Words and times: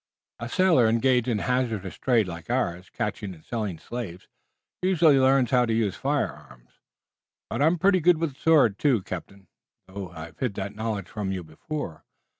A 0.39 0.49
sailor 0.49 0.87
engaged 0.87 1.27
in 1.27 1.39
a 1.41 1.43
hazardous 1.43 1.99
trade 1.99 2.27
like 2.27 2.49
ours, 2.49 2.89
catching 2.89 3.35
and 3.35 3.45
selling 3.45 3.77
slaves, 3.77 4.27
usually 4.81 5.19
learns 5.19 5.51
how 5.51 5.63
to 5.67 5.73
use 5.75 5.95
firearms, 5.95 6.71
but 7.51 7.61
I'm 7.61 7.77
pretty 7.77 7.99
good 7.99 8.17
with 8.17 8.33
the 8.33 8.39
sword, 8.39 8.79
too, 8.79 9.03
captain, 9.03 9.47
though 9.87 10.09
I've 10.09 10.39
hid 10.39 10.55
the 10.55 10.71
knowledge 10.71 11.07
from 11.07 11.31
you 11.31 11.43
before. 11.43 12.03